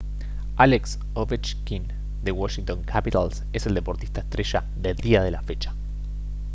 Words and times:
alex 0.57 0.83
ovechkin 1.21 1.91
de 2.23 2.31
washington 2.31 2.83
capitals 2.83 3.43
es 3.53 3.67
el 3.67 3.73
deportista 3.75 4.21
estrella 4.21 4.63
del 4.75 4.95
día 4.95 5.21
de 5.21 5.29
la 5.31 5.43
fecha 5.43 5.75